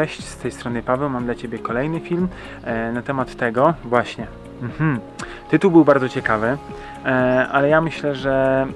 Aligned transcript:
Cześć, 0.00 0.24
z 0.24 0.36
tej 0.36 0.50
strony 0.50 0.82
Paweł, 0.82 1.10
mam 1.10 1.24
dla 1.24 1.34
Ciebie 1.34 1.58
kolejny 1.58 2.00
film 2.00 2.28
e, 2.64 2.92
na 2.92 3.02
temat 3.02 3.36
tego 3.36 3.74
właśnie. 3.84 4.26
Mhm. 4.62 5.00
Tytuł 5.50 5.70
był 5.70 5.84
bardzo 5.84 6.08
ciekawy, 6.08 6.58
e, 7.04 7.48
ale 7.52 7.68
ja 7.68 7.80
myślę, 7.80 8.14
że 8.14 8.66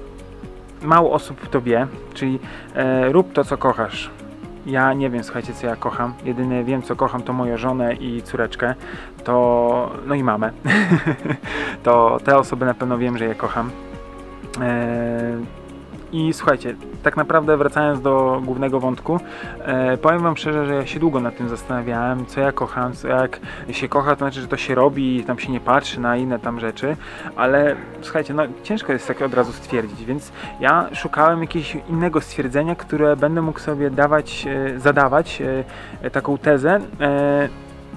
mało 0.82 1.12
osób 1.12 1.48
to 1.48 1.60
wie, 1.60 1.87
czyli 2.14 2.38
e, 2.74 3.12
rób 3.12 3.32
to, 3.32 3.45
co 3.45 3.56
kochasz. 3.56 4.10
Ja 4.66 4.92
nie 4.92 5.10
wiem, 5.10 5.24
słuchajcie, 5.24 5.52
co 5.52 5.66
ja 5.66 5.77
kocham. 5.77 6.15
Jedyne 6.24 6.65
wiem, 6.65 6.82
co 6.82 6.96
kocham, 6.96 7.23
to 7.23 7.32
moją 7.32 7.59
żonę 7.59 7.95
i 7.95 8.23
córeczkę, 8.23 8.74
to 9.24 9.93
no 10.06 10.15
i 10.15 10.23
mamę. 10.23 10.51
to 11.84 12.18
te 12.24 12.37
osoby 12.37 12.66
na 12.66 12.74
pewno 12.74 12.98
wiem, 12.98 13.18
że 13.18 13.24
je 13.24 13.34
kocham. 13.34 13.70
E, 14.60 15.63
I 16.14 16.32
słuchajcie, 16.32 16.74
tak 17.02 17.16
naprawdę 17.16 17.56
wracając 17.56 18.00
do 18.00 18.42
głównego 18.45 18.80
wątku, 18.80 19.20
e, 19.60 19.96
powiem 19.96 20.23
Wam 20.23 20.37
szczerze, 20.37 20.66
że 20.66 20.74
ja 20.74 20.87
się 20.87 21.00
długo 21.00 21.20
nad 21.20 21.37
tym 21.37 21.48
zastanawiałem, 21.48 22.27
co 22.27 22.40
ja 22.40 22.52
kocham, 22.52 22.92
co 22.92 23.09
jak 23.09 23.40
się 23.70 23.88
kocha, 23.88 24.10
to 24.10 24.18
znaczy, 24.18 24.40
że 24.40 24.48
to 24.48 24.56
się 24.56 24.74
robi 24.74 25.16
i 25.16 25.24
tam 25.24 25.38
się 25.38 25.52
nie 25.52 25.60
patrzy 25.60 26.00
na 26.00 26.16
inne 26.16 26.38
tam 26.38 26.60
rzeczy, 26.60 26.96
ale 27.37 27.77
słuchajcie, 28.00 28.34
no 28.34 28.42
ciężko 28.62 28.92
jest 28.92 29.09
tak 29.09 29.23
od 29.23 29.34
razu 29.34 29.52
stwierdzić, 29.52 30.04
więc 30.04 30.32
ja 30.60 30.88
szukałem 30.92 31.40
jakiegoś 31.40 31.77
innego 31.88 32.20
stwierdzenia, 32.20 32.74
które 32.74 33.16
będę 33.16 33.42
mógł 33.42 33.59
sobie 33.59 33.90
dawać, 33.90 34.46
e, 34.46 34.78
zadawać 34.80 35.42
e, 36.02 36.10
taką 36.10 36.38
tezę, 36.38 36.80
e, 37.01 37.49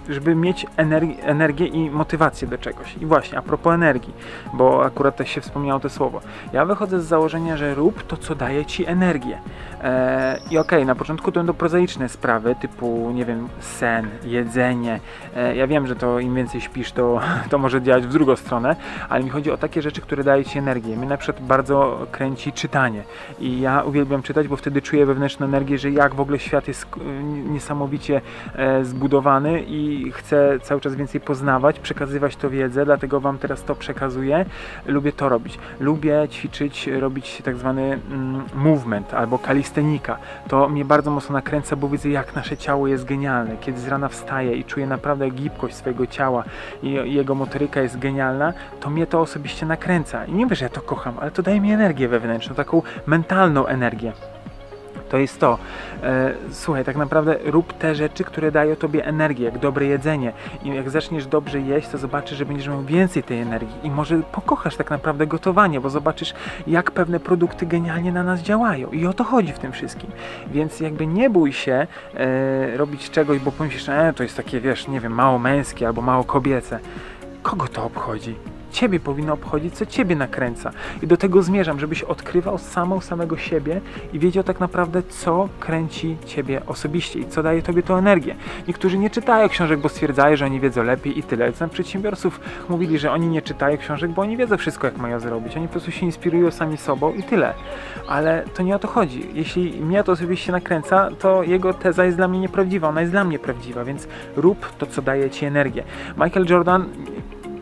żeby 0.09 0.35
mieć 0.35 0.65
energi- 0.77 1.17
energię 1.21 1.67
i 1.67 1.89
motywację 1.89 2.47
do 2.47 2.57
czegoś. 2.57 2.97
I 3.01 3.05
właśnie, 3.05 3.37
a 3.37 3.41
propos 3.41 3.73
energii, 3.73 4.13
bo 4.53 4.85
akurat 4.85 5.15
też 5.15 5.29
się 5.29 5.41
wspomniało 5.41 5.79
to 5.79 5.89
słowo. 5.89 6.21
Ja 6.53 6.65
wychodzę 6.65 7.01
z 7.01 7.05
założenia, 7.05 7.57
że 7.57 7.75
rób 7.75 8.03
to, 8.03 8.17
co 8.17 8.35
daje 8.35 8.65
ci 8.65 8.85
energię. 8.85 9.37
E, 9.83 10.39
I 10.51 10.57
okej, 10.57 10.85
na 10.85 10.95
początku 10.95 11.31
to 11.31 11.39
będą 11.39 11.53
prozaiczne 11.53 12.09
sprawy, 12.09 12.55
typu, 12.61 13.11
nie 13.13 13.25
wiem, 13.25 13.47
sen, 13.59 14.07
jedzenie. 14.23 14.99
E, 15.35 15.55
ja 15.55 15.67
wiem, 15.67 15.87
że 15.87 15.95
to 15.95 16.19
im 16.19 16.35
więcej 16.35 16.61
śpisz, 16.61 16.91
to, 16.91 17.19
to 17.49 17.57
może 17.57 17.81
działać 17.81 18.07
w 18.07 18.11
drugą 18.11 18.35
stronę, 18.35 18.75
ale 19.09 19.23
mi 19.23 19.29
chodzi 19.29 19.51
o 19.51 19.57
takie 19.57 19.81
rzeczy, 19.81 20.01
które 20.01 20.23
dają 20.23 20.43
ci 20.43 20.59
energię. 20.59 20.97
Mnie 20.97 21.07
na 21.07 21.17
przykład 21.17 21.45
bardzo 21.45 22.07
kręci 22.11 22.53
czytanie. 22.53 23.03
I 23.39 23.59
ja 23.59 23.81
uwielbiam 23.81 24.23
czytać, 24.23 24.47
bo 24.47 24.55
wtedy 24.55 24.81
czuję 24.81 25.05
wewnętrzną 25.05 25.45
energię, 25.45 25.77
że 25.77 25.91
jak 25.91 26.15
w 26.15 26.19
ogóle 26.19 26.39
świat 26.39 26.67
jest 26.67 26.85
e, 26.85 27.23
niesamowicie 27.23 28.21
e, 28.55 28.85
zbudowany 28.85 29.61
i 29.61 29.96
chcę 30.11 30.59
cały 30.59 30.81
czas 30.81 30.95
więcej 30.95 31.21
poznawać, 31.21 31.79
przekazywać 31.79 32.35
to 32.35 32.49
wiedzę, 32.49 32.85
dlatego 32.85 33.19
Wam 33.19 33.37
teraz 33.37 33.63
to 33.63 33.75
przekazuję. 33.75 34.45
Lubię 34.85 35.11
to 35.11 35.29
robić. 35.29 35.59
Lubię 35.79 36.27
ćwiczyć, 36.29 36.87
robić 36.87 37.41
tak 37.45 37.57
zwany 37.57 37.99
mm, 38.11 38.43
movement 38.55 39.13
albo 39.13 39.39
kalistenika. 39.39 40.17
To 40.47 40.69
mnie 40.69 40.85
bardzo 40.85 41.11
mocno 41.11 41.33
nakręca, 41.33 41.75
bo 41.75 41.89
widzę 41.89 42.09
jak 42.09 42.35
nasze 42.35 42.57
ciało 42.57 42.87
jest 42.87 43.05
genialne. 43.05 43.57
Kiedy 43.61 43.79
z 43.79 43.87
rana 43.87 44.07
wstaję 44.07 44.55
i 44.55 44.63
czuję 44.63 44.87
naprawdę 44.87 45.29
gibkość 45.29 45.75
swojego 45.75 46.07
ciała 46.07 46.43
i 46.83 46.87
i 46.87 47.13
jego 47.13 47.35
motoryka 47.35 47.81
jest 47.81 47.99
genialna, 47.99 48.53
to 48.79 48.89
mnie 48.89 49.07
to 49.07 49.21
osobiście 49.21 49.65
nakręca. 49.65 50.25
I 50.25 50.33
nie 50.33 50.45
wiem, 50.45 50.55
że 50.55 50.65
ja 50.65 50.69
to 50.69 50.81
kocham, 50.81 51.15
ale 51.19 51.31
to 51.31 51.43
daje 51.43 51.61
mi 51.61 51.71
energię 51.71 52.07
wewnętrzną, 52.07 52.55
taką 52.55 52.81
mentalną 53.05 53.65
energię. 53.65 54.13
To 55.09 55.17
jest 55.17 55.39
to. 55.39 55.57
E, 56.03 56.33
słuchaj, 56.51 56.85
tak 56.85 56.95
naprawdę 56.95 57.37
rób 57.45 57.73
te 57.73 57.95
rzeczy, 57.95 58.23
które 58.23 58.51
dają 58.51 58.75
tobie 58.75 59.05
energię, 59.05 59.45
jak 59.45 59.57
dobre 59.59 59.85
jedzenie. 59.85 60.33
I 60.63 60.69
jak 60.69 60.89
zaczniesz 60.89 61.25
dobrze 61.25 61.61
jeść, 61.61 61.89
to 61.89 61.97
zobaczysz, 61.97 62.37
że 62.37 62.45
będziesz 62.45 62.67
miał 62.67 62.83
więcej 62.83 63.23
tej 63.23 63.41
energii. 63.41 63.75
I 63.83 63.91
może 63.91 64.17
pokochasz 64.31 64.75
tak 64.75 64.89
naprawdę 64.89 65.27
gotowanie, 65.27 65.81
bo 65.81 65.89
zobaczysz, 65.89 66.33
jak 66.67 66.91
pewne 66.91 67.19
produkty 67.19 67.65
genialnie 67.65 68.11
na 68.11 68.23
nas 68.23 68.41
działają. 68.41 68.89
I 68.91 69.05
o 69.05 69.13
to 69.13 69.23
chodzi 69.23 69.53
w 69.53 69.59
tym 69.59 69.71
wszystkim. 69.71 70.11
Więc 70.51 70.79
jakby 70.79 71.07
nie 71.07 71.29
bój 71.29 71.53
się 71.53 71.87
e, 72.15 72.77
robić 72.77 73.09
czegoś, 73.09 73.39
bo 73.39 73.51
pomyślisz, 73.51 73.89
e, 73.89 74.13
to 74.15 74.23
jest 74.23 74.37
takie, 74.37 74.59
wiesz, 74.59 74.87
nie 74.87 74.99
wiem, 74.99 75.13
mało 75.13 75.39
męskie 75.39 75.87
albo 75.87 76.01
mało 76.01 76.23
kobiece. 76.23 76.79
Kogo 77.41 77.67
to 77.67 77.83
obchodzi? 77.83 78.35
Ciebie 78.71 78.99
powinno 78.99 79.33
obchodzić, 79.33 79.73
co 79.73 79.85
Ciebie 79.85 80.15
nakręca. 80.15 80.71
I 81.03 81.07
do 81.07 81.17
tego 81.17 81.41
zmierzam, 81.41 81.79
żebyś 81.79 82.03
odkrywał 82.03 82.57
samą 82.57 83.01
samego 83.01 83.37
siebie 83.37 83.81
i 84.13 84.19
wiedział 84.19 84.43
tak 84.43 84.59
naprawdę, 84.59 85.03
co 85.03 85.49
kręci 85.59 86.17
Ciebie 86.25 86.61
osobiście 86.65 87.19
i 87.19 87.25
co 87.25 87.43
daje 87.43 87.61
Tobie 87.61 87.83
tą 87.83 87.97
energię. 87.97 88.35
Niektórzy 88.67 88.97
nie 88.97 89.09
czytają 89.09 89.49
książek, 89.49 89.79
bo 89.79 89.89
stwierdzają, 89.89 90.35
że 90.35 90.45
oni 90.45 90.59
wiedzą 90.59 90.83
lepiej 90.83 91.19
i 91.19 91.23
tyle. 91.23 91.51
Znam 91.51 91.69
przedsiębiorców 91.69 92.39
mówili, 92.69 92.99
że 92.99 93.11
oni 93.11 93.27
nie 93.27 93.41
czytają 93.41 93.77
książek, 93.77 94.11
bo 94.11 94.21
oni 94.21 94.37
wiedzą 94.37 94.57
wszystko, 94.57 94.87
jak 94.87 94.97
mają 94.97 95.19
zrobić. 95.19 95.57
Oni 95.57 95.67
po 95.67 95.71
prostu 95.71 95.91
się 95.91 96.05
inspirują 96.05 96.51
sami 96.51 96.77
sobą 96.77 97.13
i 97.13 97.23
tyle. 97.23 97.53
Ale 98.07 98.43
to 98.53 98.63
nie 98.63 98.75
o 98.75 98.79
to 98.79 98.87
chodzi. 98.87 99.29
Jeśli 99.33 99.81
mnie 99.81 100.03
to 100.03 100.11
osobiście 100.11 100.51
nakręca, 100.51 101.09
to 101.19 101.43
jego 101.43 101.73
teza 101.73 102.05
jest 102.05 102.17
dla 102.17 102.27
mnie 102.27 102.39
nieprawdziwa. 102.39 102.89
Ona 102.89 103.01
jest 103.01 103.13
dla 103.13 103.23
mnie 103.23 103.39
prawdziwa, 103.39 103.83
więc 103.83 104.07
rób 104.35 104.71
to, 104.77 104.85
co 104.85 105.01
daje 105.01 105.29
Ci 105.29 105.45
energię. 105.45 105.83
Michael 106.17 106.45
Jordan 106.49 106.85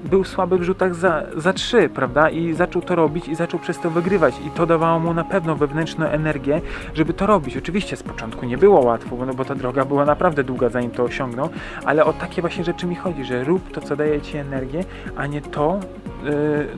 był 0.05 0.23
słaby 0.23 0.57
w 0.57 0.63
rzutach 0.63 0.95
za, 0.95 1.23
za 1.37 1.53
trzy, 1.53 1.89
prawda? 1.89 2.29
I 2.29 2.53
zaczął 2.53 2.81
to 2.81 2.95
robić 2.95 3.27
i 3.27 3.35
zaczął 3.35 3.59
przez 3.59 3.79
to 3.79 3.89
wygrywać. 3.89 4.35
I 4.47 4.49
to 4.49 4.65
dawało 4.65 4.99
mu 4.99 5.13
na 5.13 5.23
pewno 5.23 5.55
wewnętrzną 5.55 6.05
energię, 6.05 6.61
żeby 6.93 7.13
to 7.13 7.25
robić. 7.25 7.57
Oczywiście 7.57 7.95
z 7.97 8.03
początku 8.03 8.45
nie 8.45 8.57
było 8.57 8.85
łatwo, 8.85 9.25
no 9.25 9.33
bo 9.33 9.45
ta 9.45 9.55
droga 9.55 9.85
była 9.85 10.05
naprawdę 10.05 10.43
długa, 10.43 10.69
zanim 10.69 10.91
to 10.91 11.03
osiągnął, 11.03 11.49
ale 11.85 12.05
o 12.05 12.13
takie 12.13 12.41
właśnie 12.41 12.63
rzeczy 12.63 12.87
mi 12.87 12.95
chodzi, 12.95 13.25
że 13.25 13.43
rób 13.43 13.71
to, 13.71 13.81
co 13.81 13.95
daje 13.95 14.21
ci 14.21 14.37
energię, 14.37 14.83
a 15.15 15.27
nie 15.27 15.41
to, 15.41 15.79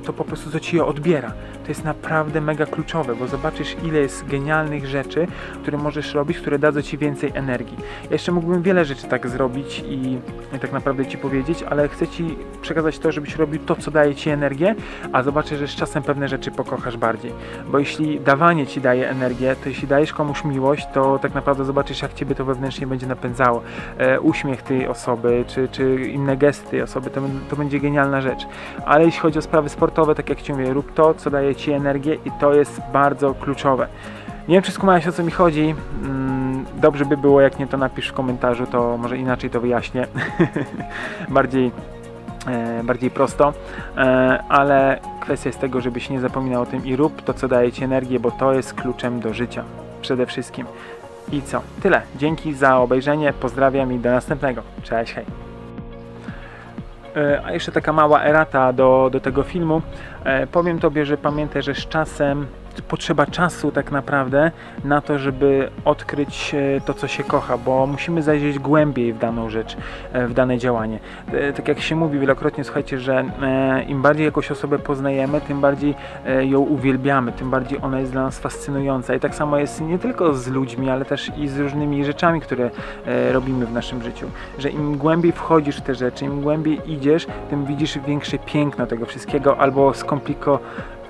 to 0.04 0.14
po 0.14 0.24
prostu, 0.24 0.52
co 0.52 0.60
ci 0.60 0.76
je 0.76 0.86
odbiera. 0.86 1.32
To 1.64 1.72
jest 1.72 1.84
naprawdę 1.84 2.42
mega 2.42 2.66
kluczowe, 2.66 3.16
bo 3.16 3.28
zobaczysz, 3.28 3.76
ile 3.84 4.00
jest 4.00 4.28
genialnych 4.28 4.86
rzeczy, 4.86 5.28
które 5.62 5.78
możesz 5.78 6.14
robić, 6.14 6.38
które 6.38 6.60
dadzą 6.60 6.82
ci 6.82 6.98
więcej 6.98 7.32
energii. 7.34 7.78
Ja 8.04 8.12
jeszcze 8.12 8.32
mógłbym 8.32 8.62
wiele 8.62 8.86
rzeczy 8.86 9.08
tak 9.08 9.30
zrobić 9.30 9.84
i, 9.88 10.18
i 10.56 10.60
tak 10.60 10.72
naprawdę 10.72 11.06
ci 11.06 11.18
powiedzieć, 11.18 11.64
ale 11.64 11.88
chcę 11.88 12.08
ci 12.08 12.38
przekazać 12.62 13.00
to, 13.00 13.12
żebyś 13.12 13.36
robił 13.36 13.60
to, 13.60 13.76
co 13.76 13.92
daje 13.92 14.16
ci 14.16 14.30
energię, 14.30 14.76
a 15.14 15.24
zobaczysz, 15.24 15.60
że 15.60 15.68
z 15.68 15.76
czasem 15.76 16.04
pewne 16.04 16.28
rzeczy 16.28 16.52
pokochasz 16.52 16.98
bardziej. 16.98 17.32
Bo 17.72 17.80
jeśli 17.80 18.20
dawanie 18.20 18.68
ci 18.68 18.82
daje 18.82 19.10
energię, 19.10 19.56
to 19.64 19.70
jeśli 19.70 19.88
dajesz 19.88 20.14
komuś 20.14 20.44
miłość, 20.44 20.88
to 20.94 21.20
tak 21.20 21.34
naprawdę 21.34 21.66
zobaczysz, 21.66 22.02
jak 22.02 22.14
ciebie 22.14 22.36
to 22.36 22.46
wewnętrznie 22.46 22.88
będzie 22.88 23.08
napędzało. 23.08 23.62
E, 23.98 24.20
uśmiech 24.20 24.62
tej 24.62 24.88
osoby, 24.88 25.46
czy, 25.48 25.68
czy 25.72 26.02
inne 26.02 26.38
gesty 26.38 26.70
tej 26.70 26.82
osoby, 26.82 27.10
to, 27.10 27.22
to 27.50 27.56
będzie 27.56 27.80
genialna 27.80 28.22
rzecz. 28.22 28.48
Ale 28.86 29.06
jeśli 29.06 29.20
chodzi 29.20 29.37
o 29.38 29.42
sprawy 29.42 29.70
sportowe, 29.70 30.16
tak 30.16 30.30
jak 30.30 30.42
ci 30.42 30.54
mówię, 30.54 30.74
rób 30.74 30.94
to, 30.94 31.14
co 31.14 31.30
daje 31.30 31.56
ci 31.56 31.72
energię 31.72 32.16
i 32.26 32.32
to 32.40 32.54
jest 32.54 32.82
bardzo 32.94 33.34
kluczowe. 33.34 33.88
Nie 34.48 34.54
wiem, 34.54 34.64
czy 34.64 34.72
skumałeś 34.72 35.08
o 35.08 35.12
co 35.12 35.24
mi 35.24 35.32
chodzi. 35.32 35.76
Mm, 36.04 36.66
Dobrze 36.82 37.06
by 37.06 37.18
było, 37.18 37.42
jak 37.42 37.60
nie 37.60 37.68
to 37.68 37.78
napisz 37.78 38.08
w 38.08 38.14
komentarzu, 38.14 38.66
to 38.66 38.98
może 38.98 39.18
inaczej 39.18 39.50
to 39.50 39.62
wyjaśnię. 39.62 40.08
Bardziej 41.30 41.72
e, 42.48 42.84
bardziej 42.84 43.12
prosto, 43.12 43.54
e, 43.98 44.44
ale 44.50 45.00
kwestia 45.22 45.50
jest 45.50 45.60
tego, 45.60 45.82
żebyś 45.82 46.10
nie 46.10 46.20
zapominał 46.20 46.62
o 46.62 46.66
tym 46.66 46.86
i 46.86 46.96
rób 46.96 47.22
to, 47.22 47.34
co 47.34 47.48
daje 47.48 47.72
Ci 47.72 47.84
energię, 47.84 48.20
bo 48.20 48.32
to 48.32 48.54
jest 48.54 48.74
kluczem 48.74 49.20
do 49.20 49.34
życia 49.34 49.64
przede 50.02 50.26
wszystkim. 50.26 50.66
I 51.32 51.42
co? 51.42 51.62
Tyle. 51.82 52.02
Dzięki 52.16 52.54
za 52.54 52.78
obejrzenie, 52.78 53.34
pozdrawiam 53.34 53.94
i 53.94 54.00
do 54.00 54.12
następnego. 54.12 54.62
Cześć, 54.84 55.14
hej. 55.14 55.47
E, 57.18 57.42
A 57.46 57.52
jeszcze 57.52 57.72
taka 57.72 57.94
mała 57.94 58.24
erata 58.24 58.74
do, 58.74 59.10
do 59.12 59.20
tego 59.20 59.44
filmu. 59.44 59.82
E, 60.24 60.48
powiem 60.48 60.80
Tobie, 60.80 61.06
że 61.06 61.18
pamiętaj, 61.18 61.64
że 61.64 61.76
z 61.76 61.88
czasem 61.88 62.48
potrzeba 62.82 63.26
czasu 63.26 63.72
tak 63.72 63.92
naprawdę 63.92 64.52
na 64.84 65.02
to, 65.02 65.20
żeby 65.20 65.70
odkryć 65.86 66.56
e, 66.56 66.82
to, 66.82 66.94
co 66.94 67.08
się 67.08 67.24
kocha, 67.24 67.58
bo 67.58 67.88
musimy 67.88 68.24
zajrzeć 68.24 68.60
głębiej 68.60 69.14
w 69.14 69.18
daną 69.18 69.50
rzecz, 69.50 69.78
e, 70.14 70.28
w 70.28 70.34
dane 70.34 70.58
działanie. 70.58 71.00
E, 71.34 71.54
Tak 71.54 71.68
jak 71.68 71.80
się 71.80 71.96
mówi 71.96 72.20
wielokrotnie, 72.20 72.64
słuchajcie, 72.64 73.00
że 73.00 73.26
im 73.88 74.02
bardziej 74.02 74.26
jakąś 74.26 74.52
osobę 74.52 74.80
poznajemy, 74.80 75.42
tym 75.42 75.62
bardziej 75.62 75.96
ją 76.42 76.60
uwielbiamy, 76.60 77.32
tym 77.32 77.50
bardziej 77.50 77.80
ona 77.82 78.00
jest 78.00 78.12
dla 78.12 78.24
nas 78.24 78.40
fascynująca. 78.40 79.16
I 79.16 79.20
tak 79.20 79.36
samo 79.36 79.58
jest 79.58 79.82
nie 79.82 80.00
tylko 80.00 80.34
z 80.34 80.48
ludźmi, 80.48 80.90
ale 80.90 81.06
też 81.06 81.32
i 81.38 81.48
z 81.48 81.60
różnymi 81.60 82.06
rzeczami, 82.06 82.42
które 82.42 82.70
robimy 83.32 83.66
w 83.66 83.72
naszym 83.72 84.04
życiu. 84.04 84.30
Że 84.60 84.70
im 84.70 84.98
głębiej 84.98 85.32
wchodzisz 85.32 85.78
w 85.78 85.82
te 85.82 85.96
rzeczy, 85.96 86.26
im 86.26 86.42
głębiej 86.42 86.82
idziesz, 86.92 87.28
tym 87.50 87.66
widzisz 87.66 88.00
większe 88.00 88.38
piękno 88.38 88.88
tego 88.88 89.06
wszystkiego 89.06 89.58
albo 89.58 89.94
skompliko 89.94 90.60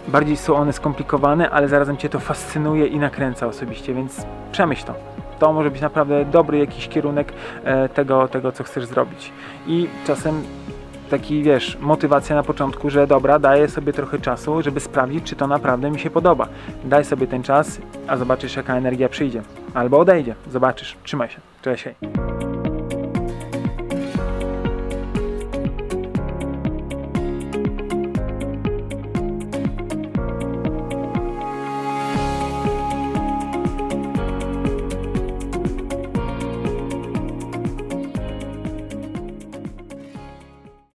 bardziej 0.07 0.38
są 0.38 0.56
one 0.56 0.74
skomplikowane, 0.74 1.50
ale 1.50 1.68
zarazem 1.68 1.98
Cię 1.98 2.09
to 2.09 2.19
fascynuje 2.19 2.88
i 2.88 3.00
nakręca 3.00 3.48
osobiście, 3.48 3.94
więc 3.94 4.25
przemyśl 4.51 4.86
to. 4.86 4.94
To 5.39 5.54
może 5.54 5.71
być 5.71 5.81
naprawdę 5.81 6.25
dobry 6.25 6.57
jakiś 6.57 6.88
kierunek 6.88 7.33
e, 7.63 7.89
tego, 7.89 8.27
tego, 8.27 8.51
co 8.51 8.63
chcesz 8.63 8.86
zrobić. 8.86 9.31
I 9.68 9.88
czasem 10.07 10.44
taki, 11.09 11.44
wiesz, 11.44 11.77
motywacja 11.81 12.36
na 12.36 12.44
początku, 12.44 12.89
że 12.89 13.07
dobra, 13.07 13.39
daję 13.39 13.68
sobie 13.68 13.94
trochę 13.94 14.19
czasu, 14.19 14.62
żeby 14.62 14.80
sprawdzić, 14.80 15.24
czy 15.24 15.36
to 15.36 15.48
naprawdę 15.48 15.92
mi 15.92 16.00
się 16.00 16.10
podoba. 16.10 16.48
Daj 16.83 17.06
sobie 17.06 17.27
ten 17.27 17.44
czas, 17.44 17.81
a 18.07 18.18
zobaczysz, 18.18 18.56
jaka 18.56 18.75
energia 18.75 19.10
przyjdzie. 19.10 19.42
Albo 19.74 20.00
odejdzie. 20.00 20.36
Zobaczysz. 20.51 20.98
Trzymaj 21.03 21.30
się. 21.30 21.39
Cześć. 21.62 21.86